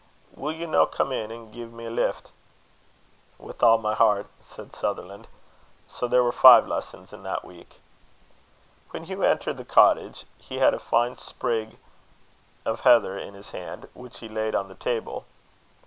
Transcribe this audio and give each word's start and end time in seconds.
Will 0.33 0.51
you 0.53 0.65
no 0.65 0.87
come 0.87 1.11
in 1.11 1.29
and 1.29 1.53
gie 1.53 1.63
me 1.65 1.85
a 1.85 1.91
lift?" 1.91 2.31
"With 3.37 3.61
all 3.61 3.77
my 3.77 3.93
heart," 3.93 4.25
said 4.41 4.73
Sutherland. 4.73 5.27
So 5.85 6.07
there 6.07 6.23
were 6.23 6.31
five 6.31 6.67
lessons 6.67 7.13
in 7.13 7.21
that 7.21 7.45
week. 7.45 7.79
When 8.89 9.03
Hugh 9.03 9.21
entered 9.21 9.57
the 9.57 9.63
cottage 9.63 10.25
he 10.39 10.57
had 10.57 10.73
a 10.73 10.79
fine 10.79 11.17
sprig 11.17 11.77
of 12.65 12.79
heather 12.79 13.15
in 13.15 13.35
his 13.35 13.51
hand, 13.51 13.89
which 13.93 14.21
he 14.21 14.27
laid 14.27 14.55
on 14.55 14.69
the 14.69 14.73
table. 14.73 15.25